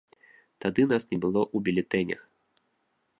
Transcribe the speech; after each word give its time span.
Тады 0.63 0.85
нас 0.93 1.03
не 1.11 1.19
было 1.27 1.41
ў 1.45 1.57
бюлетэнях. 1.67 2.21